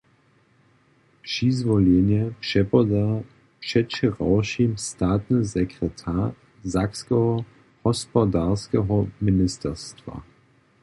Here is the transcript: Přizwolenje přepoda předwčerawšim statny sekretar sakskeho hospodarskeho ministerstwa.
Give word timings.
Přizwolenje 1.21 2.33
přepoda 2.39 3.23
předwčerawšim 3.59 4.77
statny 4.77 5.39
sekretar 5.53 6.33
sakskeho 6.73 7.45
hospodarskeho 7.85 8.95
ministerstwa. 9.27 10.15